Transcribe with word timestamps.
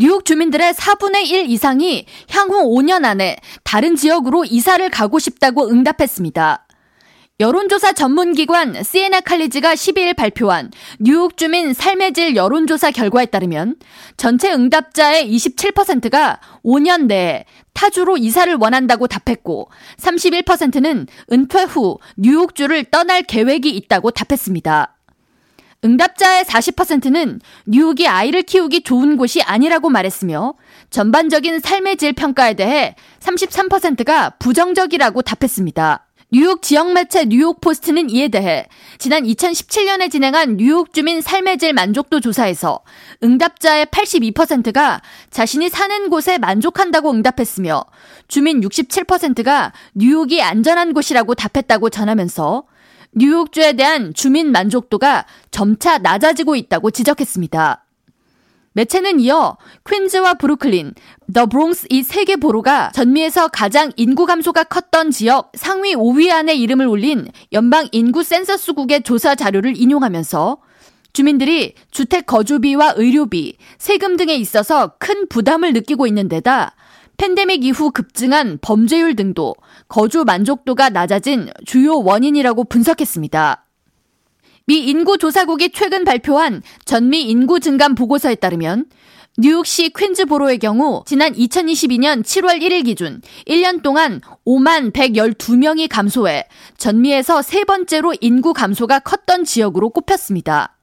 뉴욕 0.00 0.24
주민들의 0.24 0.72
4분의 0.72 1.26
1 1.26 1.50
이상이 1.50 2.06
향후 2.30 2.74
5년 2.74 3.04
안에 3.04 3.36
다른 3.64 3.96
지역으로 3.96 4.46
이사를 4.46 4.88
가고 4.88 5.18
싶다고 5.18 5.68
응답했습니다. 5.68 6.66
여론조사 7.38 7.92
전문기관 7.92 8.82
시에나 8.82 9.20
칼리지가 9.20 9.74
12일 9.74 10.16
발표한 10.16 10.70
뉴욕 11.00 11.36
주민 11.36 11.74
삶의 11.74 12.14
질 12.14 12.34
여론조사 12.34 12.92
결과에 12.92 13.26
따르면 13.26 13.76
전체 14.16 14.50
응답자의 14.50 15.30
27%가 15.36 16.40
5년 16.64 17.04
내에 17.04 17.44
타주로 17.74 18.16
이사를 18.16 18.54
원한다고 18.54 19.06
답했고 19.06 19.68
31%는 19.98 21.08
은퇴 21.30 21.62
후 21.64 21.98
뉴욕주를 22.16 22.84
떠날 22.84 23.22
계획이 23.22 23.68
있다고 23.68 24.12
답했습니다. 24.12 24.96
응답자의 25.84 26.44
40%는 26.44 27.40
뉴욕이 27.66 28.06
아이를 28.06 28.42
키우기 28.42 28.82
좋은 28.82 29.16
곳이 29.16 29.42
아니라고 29.42 29.88
말했으며 29.88 30.54
전반적인 30.90 31.60
삶의 31.60 31.96
질 31.96 32.12
평가에 32.12 32.54
대해 32.54 32.94
33%가 33.20 34.30
부정적이라고 34.38 35.22
답했습니다. 35.22 36.06
뉴욕 36.32 36.62
지역 36.62 36.92
매체 36.92 37.24
뉴욕 37.24 37.60
포스트는 37.60 38.08
이에 38.08 38.28
대해 38.28 38.66
지난 38.98 39.24
2017년에 39.24 40.12
진행한 40.12 40.58
뉴욕 40.58 40.92
주민 40.92 41.20
삶의 41.20 41.58
질 41.58 41.72
만족도 41.72 42.20
조사에서 42.20 42.80
응답자의 43.24 43.86
82%가 43.86 45.00
자신이 45.30 45.70
사는 45.70 46.08
곳에 46.08 46.38
만족한다고 46.38 47.10
응답했으며 47.10 47.84
주민 48.28 48.60
67%가 48.60 49.72
뉴욕이 49.94 50.40
안전한 50.40 50.92
곳이라고 50.94 51.34
답했다고 51.34 51.90
전하면서 51.90 52.64
뉴욕주에 53.12 53.74
대한 53.74 54.14
주민 54.14 54.52
만족도가 54.52 55.26
점차 55.50 55.98
낮아지고 55.98 56.56
있다고 56.56 56.90
지적했습니다. 56.90 57.84
매체는 58.72 59.18
이어 59.18 59.56
퀸즈와 59.84 60.34
브루클린, 60.34 60.94
더 61.34 61.46
브롱스 61.46 61.86
이 61.90 62.02
세 62.04 62.24
개 62.24 62.36
보로가 62.36 62.92
전미에서 62.94 63.48
가장 63.48 63.90
인구 63.96 64.26
감소가 64.26 64.62
컸던 64.64 65.10
지역 65.10 65.50
상위 65.56 65.96
5위 65.96 66.30
안에 66.30 66.54
이름을 66.54 66.86
올린 66.86 67.28
연방 67.52 67.88
인구 67.90 68.22
센서스국의 68.22 69.02
조사 69.02 69.34
자료를 69.34 69.76
인용하면서 69.76 70.58
주민들이 71.12 71.74
주택 71.90 72.26
거주비와 72.26 72.94
의료비, 72.96 73.56
세금 73.78 74.16
등에 74.16 74.34
있어서 74.36 74.92
큰 75.00 75.28
부담을 75.28 75.72
느끼고 75.72 76.06
있는 76.06 76.28
데다 76.28 76.76
팬데믹 77.20 77.66
이후 77.66 77.90
급증한 77.90 78.56
범죄율 78.62 79.14
등도 79.14 79.54
거주 79.88 80.24
만족도가 80.24 80.88
낮아진 80.88 81.50
주요 81.66 81.98
원인이라고 81.98 82.64
분석했습니다. 82.64 83.66
미 84.64 84.78
인구조사국이 84.88 85.72
최근 85.72 86.04
발표한 86.04 86.62
전미 86.86 87.24
인구 87.24 87.60
증감 87.60 87.94
보고서에 87.94 88.36
따르면 88.36 88.86
뉴욕시 89.36 89.90
퀸즈보로의 89.90 90.58
경우 90.60 91.02
지난 91.04 91.34
2022년 91.34 92.22
7월 92.22 92.62
1일 92.62 92.86
기준 92.86 93.20
1년 93.46 93.82
동안 93.82 94.22
5만 94.46 94.90
112명이 94.94 95.88
감소해 95.90 96.48
전미에서 96.78 97.42
세 97.42 97.64
번째로 97.64 98.14
인구 98.22 98.54
감소가 98.54 99.00
컸던 99.00 99.44
지역으로 99.44 99.90
꼽혔습니다. 99.90 100.79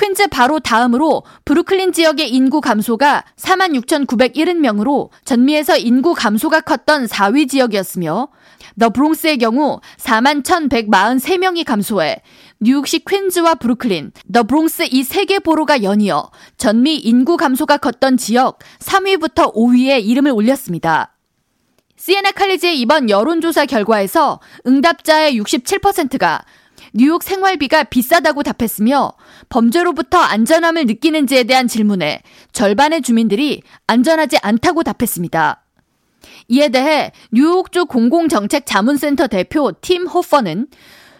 퀸즈 0.00 0.28
바로 0.28 0.60
다음으로 0.60 1.24
브루클린 1.44 1.92
지역의 1.92 2.30
인구 2.30 2.60
감소가 2.62 3.24
46,970명으로 3.36 5.10
전미에서 5.24 5.76
인구 5.76 6.14
감소가 6.14 6.62
컸던 6.62 7.04
4위 7.06 7.48
지역이었으며 7.50 8.28
더 8.78 8.88
브롱스의 8.90 9.36
경우 9.38 9.80
41,143명이 9.98 11.64
감소해 11.66 12.22
뉴욕시 12.60 13.04
퀸즈와 13.04 13.56
브루클린, 13.56 14.12
더 14.32 14.42
브롱스 14.44 14.84
이 14.90 15.00
세 15.00 15.24
개 15.26 15.38
보로가 15.38 15.82
연이어 15.82 16.30
전미 16.56 16.96
인구 16.96 17.36
감소가 17.36 17.76
컸던 17.76 18.16
지역 18.16 18.60
3위부터 18.78 19.54
5위에 19.54 20.02
이름을 20.04 20.30
올렸습니다. 20.32 21.14
시에나 21.96 22.32
칼리지의 22.32 22.80
이번 22.80 23.10
여론조사 23.10 23.66
결과에서 23.66 24.40
응답자의 24.66 25.38
67%가 25.38 26.42
뉴욕 26.92 27.22
생활비가 27.22 27.84
비싸다고 27.84 28.42
답했으며 28.42 29.12
범죄로부터 29.48 30.18
안전함을 30.18 30.86
느끼는지에 30.86 31.44
대한 31.44 31.68
질문에 31.68 32.22
절반의 32.52 33.02
주민들이 33.02 33.62
안전하지 33.86 34.38
않다고 34.42 34.82
답했습니다. 34.82 35.62
이에 36.48 36.68
대해 36.68 37.12
뉴욕주 37.32 37.86
공공정책 37.86 38.66
자문센터 38.66 39.28
대표 39.28 39.72
팀 39.80 40.06
호퍼는 40.06 40.66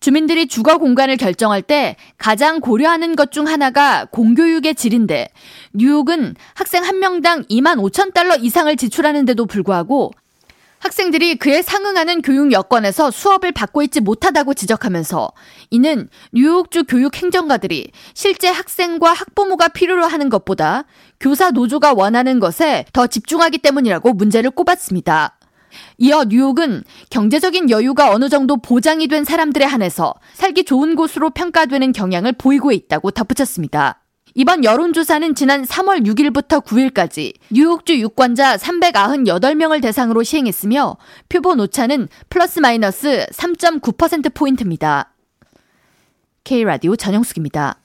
주민들이 0.00 0.46
주거 0.48 0.76
공간을 0.76 1.16
결정할 1.16 1.62
때 1.62 1.96
가장 2.18 2.60
고려하는 2.60 3.16
것 3.16 3.30
중 3.30 3.48
하나가 3.48 4.04
공교육의 4.04 4.74
질인데 4.74 5.30
뉴욕은 5.72 6.34
학생 6.54 6.84
한 6.84 6.98
명당 6.98 7.44
2만 7.44 7.78
5천 7.80 8.12
달러 8.12 8.36
이상을 8.36 8.76
지출하는데도 8.76 9.46
불구하고 9.46 10.12
학생들이 10.84 11.36
그에 11.36 11.62
상응하는 11.62 12.20
교육 12.20 12.52
여건에서 12.52 13.10
수업을 13.10 13.52
받고 13.52 13.82
있지 13.84 14.00
못하다고 14.00 14.52
지적하면서 14.52 15.32
이는 15.70 16.10
뉴욕주 16.32 16.84
교육 16.84 17.16
행정가들이 17.16 17.90
실제 18.12 18.48
학생과 18.48 19.14
학부모가 19.14 19.68
필요로 19.68 20.04
하는 20.04 20.28
것보다 20.28 20.84
교사 21.18 21.50
노조가 21.50 21.94
원하는 21.94 22.38
것에 22.38 22.84
더 22.92 23.06
집중하기 23.06 23.58
때문이라고 23.58 24.12
문제를 24.12 24.50
꼽았습니다. 24.50 25.38
이어 25.96 26.24
뉴욕은 26.24 26.84
경제적인 27.08 27.70
여유가 27.70 28.10
어느 28.10 28.28
정도 28.28 28.58
보장이 28.58 29.08
된 29.08 29.24
사람들에 29.24 29.64
한해서 29.64 30.14
살기 30.34 30.64
좋은 30.64 30.96
곳으로 30.96 31.30
평가되는 31.30 31.92
경향을 31.92 32.34
보이고 32.34 32.72
있다고 32.72 33.10
덧붙였습니다. 33.10 34.03
이번 34.36 34.64
여론조사는 34.64 35.36
지난 35.36 35.62
3월 35.62 36.04
6일부터 36.04 36.64
9일까지 36.64 37.34
뉴욕주 37.52 38.00
유권자 38.00 38.56
398명을 38.56 39.80
대상으로 39.80 40.24
시행했으며 40.24 40.96
표본 41.28 41.60
오차는 41.60 42.08
플러스 42.30 42.58
마이너스 42.58 43.26
3.9%포인트입니다. 43.32 45.12
K라디오 46.42 46.96
전영숙입니다. 46.96 47.78